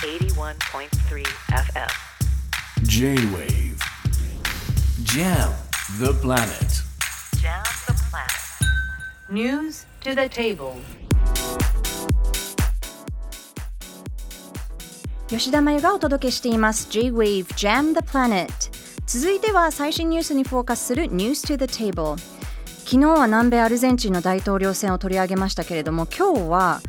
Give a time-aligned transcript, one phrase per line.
[0.00, 0.88] 81.3
[1.52, 1.88] FM
[2.84, 3.78] J-Wave
[5.04, 5.52] Jam
[5.98, 6.82] the planet
[7.38, 8.30] Jam the planet
[9.28, 10.76] News to the table
[15.28, 18.48] 吉田真由がお届けしています J-Wave Jam the Planet
[19.04, 22.16] 続いては最新ニュースにフォーカスする News to the Table
[22.86, 26.80] 昨日は南米アルゼンチンの大統領選を取り上げましたけれども今日は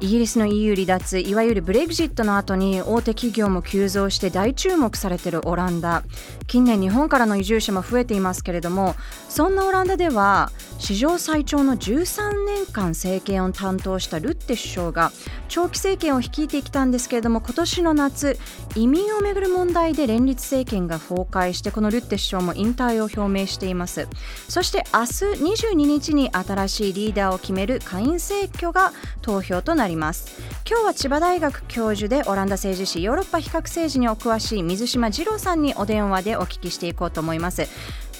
[0.00, 6.04] イギリスの EU 離脱いわゆるブレグジットの後に大手企業も急増して大注目されているオランダ。
[6.46, 8.94] 近年日本からの移住者も増えていますけれども
[9.28, 15.12] そんなオランダでは史上最長の13年間政権を担当したルッテ首相が
[15.48, 18.38] 長期政権を率いてきたんですけれども今年の夏
[18.76, 24.08] 移民をめぐる問題で連立政権が崩壊してこのルッテ首相も引退を表明しています。
[24.48, 30.40] そして明日22日に新しいリーダーを決める下院選挙が投票となります。
[30.68, 37.66] 今日は千葉大学教授でオランダ政治史ヨーロッパ比較政治にお詳しい水島二郎さんにお電話でお聞きしていこうと思います。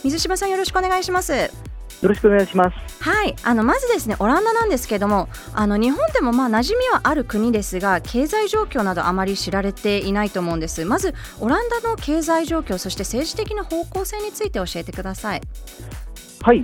[0.04, 1.50] 水島さんよろしくお願いします。
[2.02, 3.02] よろしくお願いします。
[3.02, 10.84] はい、あのまずですねオランダなんですけどもあの日本でもまあ馴染みはある国ですが経済状況などあまり知られていないと思うんです。
[10.84, 15.42] まずオランダの経済状況そして政治的な方向性について教えてください。
[16.42, 16.62] はい。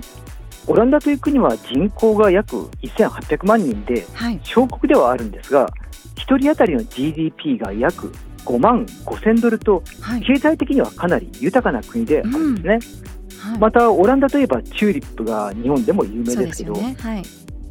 [0.67, 4.39] オランダという国は人口が約1800万人で、はい。
[4.43, 5.67] 小国ではあるんですが、
[6.15, 8.11] 1人当たりの GDP が約
[8.45, 12.79] 5万5000ドルと、はい、経済的にはかなり豊かな国であるんですね。
[13.39, 13.59] はい。
[13.59, 16.95] また、オランダといえばチューリップが日本でも有名ですけど、ね。
[16.99, 17.23] はい。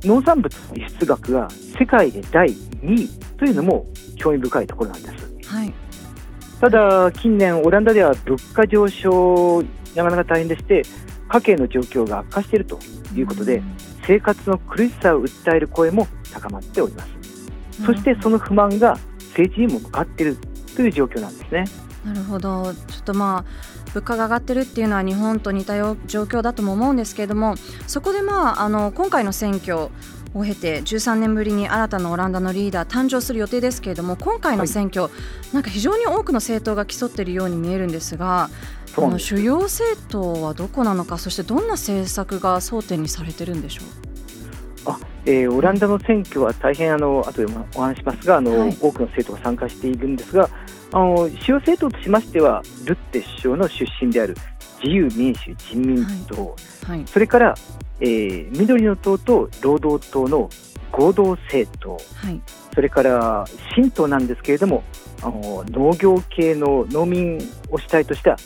[0.02, 5.48] 農産物の輸出額が世界で第2位というのも興味深いところなんです。
[5.48, 5.72] はい。
[6.60, 9.62] ただ、近年、オランダでは物価上昇、
[9.94, 10.82] なかなか大変でして、
[11.34, 12.78] 家計の状況が悪化していると
[13.16, 13.60] いうことで、
[14.06, 17.10] 生活の苦しさを訴える声も高まっております。
[17.84, 18.98] そしてその不満が
[19.30, 20.38] 政治にも向かっている
[20.76, 21.64] という状況なんですね。
[22.04, 29.88] なるほどちょっとまあ物価が上がってるっていうのは日本と似たよ状況だとも思うんですけれどもそこでまああの今回の選挙
[30.34, 35.08] を経て13年ぶりに新たなオランダのリーダー誕生する予定ですけれども今回の選挙、
[35.52, 38.50] なんか非常に多くの政党が競っているように見えるんですが
[38.94, 43.82] この主要政党はどこなのかそしてどんな政策が争点にされてるんでしょ
[44.90, 48.76] あえーオランダの選挙は大変あの後でもお話しますがあの、はい。
[48.80, 50.48] 多くの政党が参加しているんですが
[50.92, 54.36] あの主要政党としましてはルッテ首相の出身である
[54.82, 56.54] 自由民主人民党、
[56.86, 57.04] うはい。
[57.06, 57.54] それから、
[58.00, 60.50] えー緑の党と労働党の
[60.92, 61.92] 合同政党。
[62.14, 62.40] はい。
[62.74, 63.44] それから
[63.74, 64.82] 新党なんですけれども
[65.22, 67.38] あの農業系の農民
[67.70, 68.36] を主体とした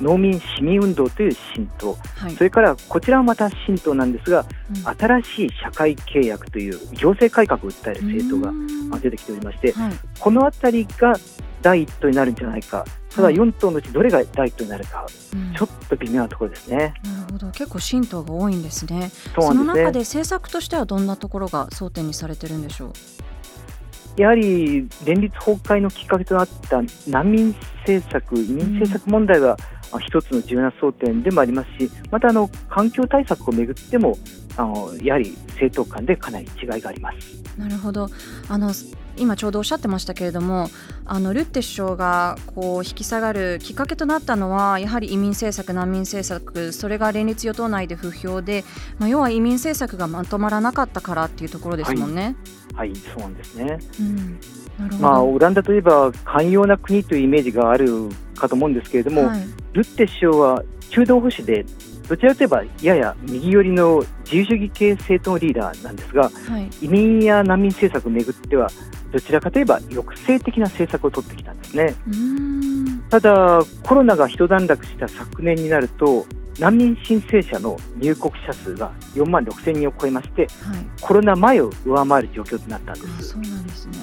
[0.00, 2.32] 農民市民運動という新党はい。
[2.32, 4.44] それからこちらはまた新党なんですが
[4.86, 4.96] うん。
[4.98, 9.92] 新しい社会契約という行政改革を訴える政党が出てきておりましてはい。
[10.18, 11.14] この辺りが
[11.62, 12.86] 第一党になるんじゃないか。
[13.10, 13.34] ただはい。
[13.34, 15.54] 4党のうちどれが第一党になるかうん。
[15.54, 16.94] ちょっと微妙なところですね。
[17.04, 17.50] なるほど。
[17.50, 19.10] 結構新党が多いんですね。
[19.34, 19.84] そうそのなんですね。
[19.84, 22.92] 中で政策としてはどんなところが争点にされてるんでしょう？
[24.16, 29.56] やはり連立崩壊のきっかけとなった難民政策、移民政策問題は、あ
[29.98, 34.16] 一つの重要な争点でもありますし、またあの環境対策をめぐっても
[34.56, 37.40] あの、やはり政党間でかなり違いがあります。
[37.58, 38.08] なるほど
[38.48, 38.72] あの
[39.16, 40.68] 今ちょうどおっしゃってましたけれども
[41.04, 48.64] あのルッテ首相がこう引き下がるきっかけとなったのはやはり移民政策、難民政策それが連立与党内で不評で、
[48.98, 52.36] まあ、要は移民政策がまとまらなかったからっていうところですもんね。
[52.74, 53.78] はい、そうなんですね。
[54.00, 54.40] うん、
[54.78, 58.08] なるほど、まあ、オランダといえば寛容な国というイメージがある
[58.40, 59.40] かと思うんですけれども、はい
[59.72, 61.64] ルッテ首相は中道保守で、
[62.08, 66.28] どちらかといえばやや右寄りの自由主義系政党のリーダーなんですが、は
[66.58, 68.68] い移民や難民政策をめぐっては、
[69.12, 71.94] どちらかといえば抑制的な政策を取ってきたんですね。
[73.10, 76.26] ただ、コロナが一段落した昨年になると、
[76.58, 83.06] 難民申請者の入国者数が4万6千人を超えまして、はいコロナ前を上回る状況となったんです。
[83.06, 83.98] あそうなんですね。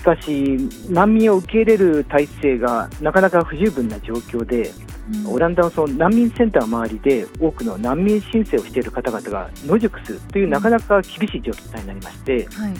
[0.00, 0.56] しかし、
[0.88, 4.72] 難民を受け入れる体制がなかなか不十分な状況で、
[5.26, 5.34] うん。
[5.34, 12.74] オランダのその難民センター周りで多くの難民申請をしている方々が野宿するというなかなか厳しい状態になりまして、はい。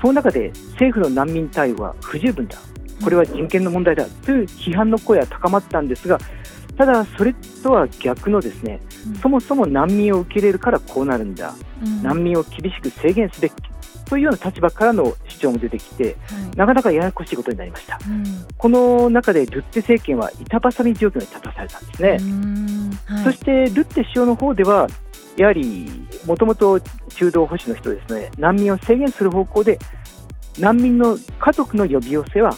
[0.00, 2.56] その中で政府の難民対応は不十分だ、
[3.04, 6.18] これは人権の問題だという批判の声は高まったんですが、
[6.78, 9.14] ただ、それとは逆のですね、うん。
[9.16, 11.54] そもそも難民を受け入れるからこうなるんだ、
[11.84, 12.02] うん。
[12.02, 13.52] 難民を厳しく制限すべき
[14.06, 16.56] というような立場からの主張も出てきて、はい。
[16.56, 17.98] なかなかややこしいことになりました。
[18.08, 18.24] うん。
[18.56, 22.18] この中でルッテ政権は板挟み状況に立たされたんですね。
[23.06, 23.24] はい。
[23.24, 24.88] そしてルッテ首相の方では、
[25.36, 25.90] やはり
[26.24, 29.78] もともと中道保守の人ですね、難民を制限する方向で、
[30.58, 32.54] 難民の家族の呼び寄せは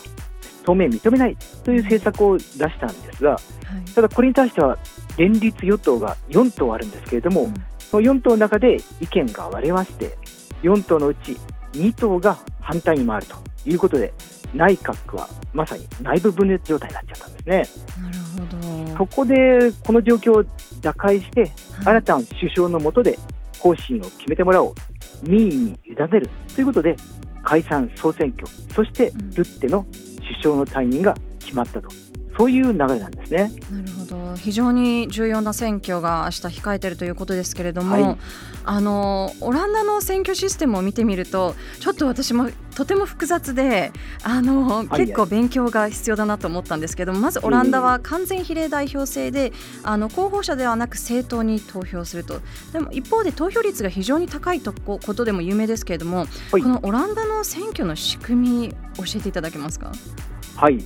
[0.64, 3.38] 当面認めないという政策を出したんですが、は
[3.86, 3.90] い。
[3.94, 4.78] ただこれに対しては
[5.16, 7.54] 連立与党が4党あるんですけれども、うん。
[7.78, 10.16] その4党の中で意見が割れまして、
[10.62, 11.36] 4党のうち
[11.72, 14.12] 2党が反対に回るということで、
[14.54, 17.84] 内閣はまさに内部分裂状態になっちゃったんですね。
[18.02, 18.18] なる
[18.50, 18.98] ほど。
[18.98, 20.44] そこでこの状況を
[20.80, 21.50] 打開して、はい。
[21.84, 23.18] 新たな首相の下で
[23.58, 24.74] 方針を決めてもらおう、
[25.22, 26.96] 民意に委ねるということで、
[27.42, 29.30] 解散・総選挙、そしてうん。
[29.30, 29.86] ルッテの
[30.20, 31.88] 首相の退任が決まったと、
[32.38, 33.52] そういう流れなんですね。
[33.70, 34.36] なるほど。
[34.36, 38.18] 非常に重要な選挙が明日控えているということですけれども、はい。
[38.64, 43.92] あのオランダの選挙システムを見てみるとちょっと私もとても複雑で
[44.22, 44.88] あの、い。
[44.88, 49.52] 結構勉強が必要だなと思ったんですけどもまずオランダは完全比例代表制で
[49.82, 52.40] あの候補者ではなく政党に投票すると。
[52.72, 56.62] でも一方で投票率が非常に高いとこことでも有名ですけれども、はい。
[56.62, 59.90] このオランダの選挙の仕組み教えていただけますか？
[60.56, 60.84] はい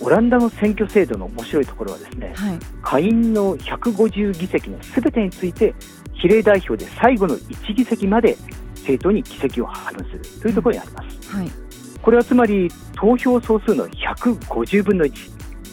[0.00, 2.58] オランダの選挙制度の面白いところはですね、はい。
[2.82, 5.74] 下院の150議席のすべてについて、
[6.14, 8.36] 比例代表で最後の1議席まで
[8.76, 10.40] 政党に議席を配分する。
[10.42, 11.36] というところにあります。
[11.36, 11.50] はい。
[12.02, 15.12] これはつまり投票総数の150分の1、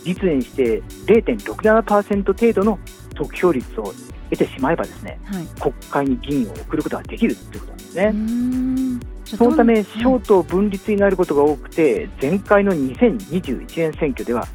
[0.03, 2.79] 実にして0.67%程度の
[3.15, 3.93] 得票率を
[4.29, 9.37] 得てしまえばですね、はい国会に議員を送ることができるということなんですね。
[9.37, 14.47] そのため、どん小党分立になることが多くて、前回の2021年選挙では、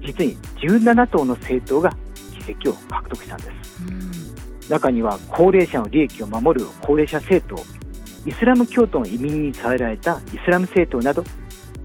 [0.00, 1.96] 実に17党の政党が
[2.36, 3.82] 議席を獲得したんです。
[3.86, 4.08] うん
[4.68, 7.62] 中には高齢者の利益を守る高齢者政党、
[8.28, 11.24] イスラム教徒の移民に支えられたイスラム政党など、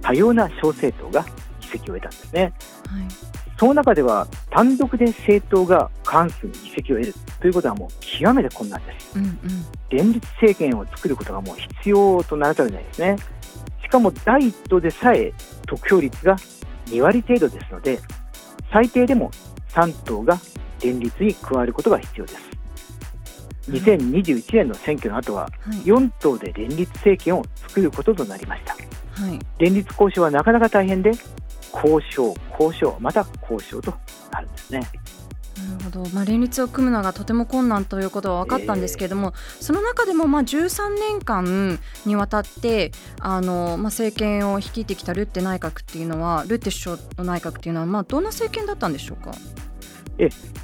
[0.02, 1.26] 多様な小政党が
[1.62, 2.54] 議席を得たんですね。
[2.88, 9.18] はいその中では単独で政党が過半数の議席を得るということはもう極めて困難です。
[9.18, 9.40] うんうん
[9.90, 13.16] 連立政権を作ることがもう必要とならざるを得ないですね。
[13.84, 15.32] しかも第一党でさえ
[15.68, 16.36] 得票率が
[16.88, 18.00] 2割程度ですので、
[18.72, 19.30] 最低でも
[19.70, 20.40] 3党が
[20.82, 22.40] 連立に加わることが必要です。
[23.70, 28.74] 2021年の選挙の後ははい4党で連立政権を作ることとなりました。
[28.74, 31.12] はい連立交渉はなかなか大変で、
[31.74, 33.94] 交渉、交渉、また交渉と
[34.31, 34.81] なるんですね。
[35.56, 49.31] なるほど、まあ、連立を組むのがとても困難ということは分かったんですけれども、その中でもまあ13年間にわたってあの、まあ、政権を率いてきたルッテ内閣っていうのはルッテ首相の内閣っていうのは、まあ、どんな政権だったんでしょうか？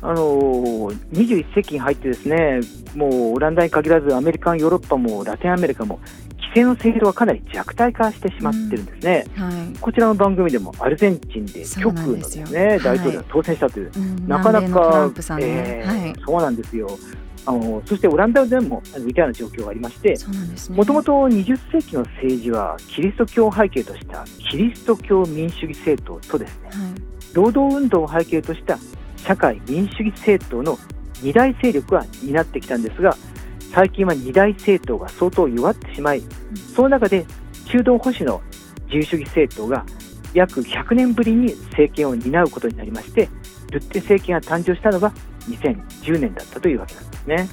[0.02, 2.60] あのー21世紀に入ってですね、
[2.96, 6.00] もうオランダに限らずアメリカ、ヨーロッパもラテンアメリカも
[6.50, 9.26] 規制の制度はかなり弱体化してしまってるんですね。
[9.36, 16.90] はいこちらの番組でもアルゼンチンで極右のですすね、はい大統領が当選したという、うんなかなかえーはい、そうなんですよ。
[17.46, 20.16] あのそしてオランダでも似たような状況がありまして。
[20.72, 26.76] もともと20世紀の政治はキリスト教を背景としたキリスト教民主主義政党とですね、はい
[27.32, 28.80] 労働運動を背景とした
[29.18, 30.80] 社会民主主義政党の
[31.22, 33.16] 二大勢力が担ってきたんですが、
[33.74, 36.24] 最近は二大政党が相当弱ってしまい、
[36.76, 37.26] その中で
[37.66, 38.42] 中道保守の
[38.86, 39.86] 自由主義政党が
[40.34, 43.30] 約100年ぶりに政権を担うことになりまして、
[43.72, 45.14] ルッテ政権が誕生したのが
[45.48, 47.50] 2010年だったというわけなんですね。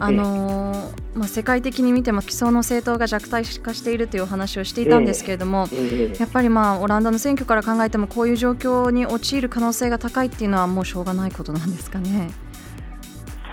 [0.00, 12.30] あのーまあ、世界的に見ても既存の政党が弱体化しているというお話をしていたんですけれども、えーやっぱりまあオランダの選挙から考えてもこういう状況に陥る可能性が高いっていうのはもうしょうがないことなんですかね。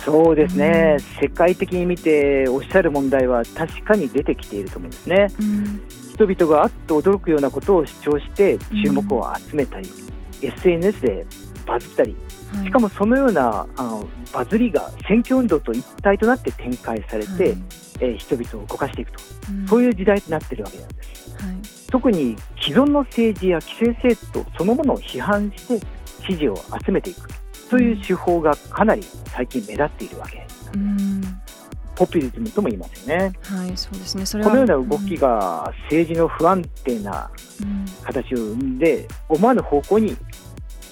[0.06, 5.26] そうですね、う世界的に見ておっしゃる問題は確かに出てきていると思うんですね。
[5.40, 5.82] うん。
[6.14, 9.90] 人々があっと驚くようなことを主張して注目を集めたり、
[10.40, 11.26] SNS で
[11.66, 12.14] バズったり、
[12.54, 12.66] はい。
[12.66, 17.56] しかもそのようなあのバズりが選挙運動と一体となって展開されて、はい。
[17.98, 19.18] えー人々を動かしていくと、
[19.50, 19.66] うん。
[19.66, 21.34] そういう時代となっているわけなんです。
[21.34, 21.56] はい。
[21.90, 25.86] 特に既存の政治や既成政党そのものを批判して
[26.28, 27.28] 支持を集めていく
[27.70, 30.46] という手法がかなり最近目立っているわけ
[31.96, 33.32] ポピュリズムとも言いますよね。
[33.42, 37.30] はいそうですねそれはこのような動きが政治の不安定な
[37.62, 40.14] うん形を生んで思わぬ方向に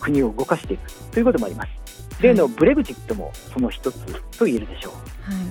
[0.01, 2.23] 国を動かしていくということもあります。
[2.23, 3.99] 例のブレグジットもその一つ
[4.39, 4.93] と言えるでしょう。
[5.33, 5.45] はい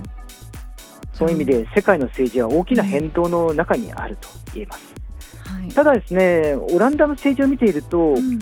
[1.13, 4.93] そういう意味で世界の政治は大きな変動の中にあると言えます。
[5.45, 8.39] はいただですね、オランダの政治を見ていると、うん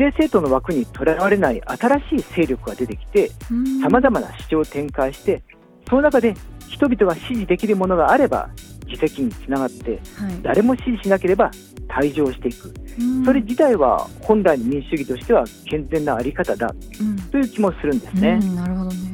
[0.00, 3.80] 既成政党の枠にとらわれない新しい勢力が出てきて、うん。
[3.82, 5.42] さまざまな主張を展開して、
[5.86, 6.34] その中で
[6.68, 8.48] 人々が支持できるものがあれば、
[8.86, 10.42] 議席につながって、はい。
[10.42, 11.50] 誰も支持しなければ
[11.86, 13.24] 退場していく、うん。
[13.26, 17.16] それ自体は本来の民主主義としては健全なあり方だうん。
[17.30, 18.38] という気もするんですね。
[18.40, 19.10] うんなるほどね。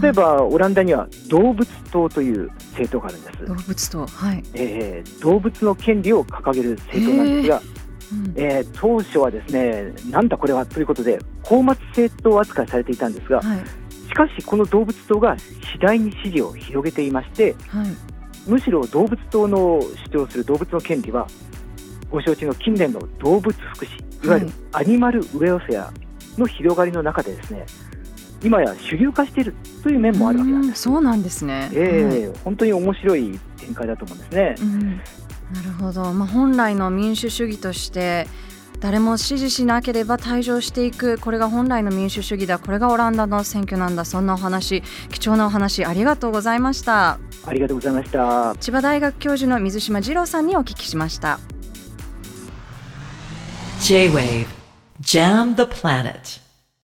[0.00, 3.44] 例えば、オランダには動物党という政党があるんです。
[3.44, 4.42] 動物とはい。
[4.54, 7.75] えー動物の権利を掲げる政党なんですが、
[8.12, 13.58] うんえー当初はですねなんだこれはということで高松政党扱いされていたんですがはい
[14.08, 17.86] しかしこの動物党が次第に支持を広げていましてはい
[18.48, 19.80] むしろ動物党の
[20.12, 21.26] 主張する動物の権利は
[22.10, 25.92] ご承知の近年の動物福祉いわゆるアニマルウェルフェア
[26.38, 27.66] の広がりの中でですね
[28.42, 30.88] 今や主流化しているという面もあるわけなんです。
[30.88, 31.54] うんそうなんですね。
[31.54, 34.54] はいええ本当に面白い展開だと思うんですね。
[34.60, 35.00] うん、
[35.54, 38.26] なるほど、まあ、本来の民主主義として
[38.80, 41.18] 誰も支持しなければ退場していく。
[41.18, 42.58] これが本来の民主主義だ。
[42.58, 44.04] これがオランダの選挙なんだ。
[44.04, 47.18] そんなお話貴重なお話ありがとうございました。
[47.46, 48.54] ありがとうございました。
[48.60, 51.38] 千葉大学教授の水島二郎さんにお聞きしました。
[53.80, 54.46] J-Wave
[55.00, 56.45] Jam the Planet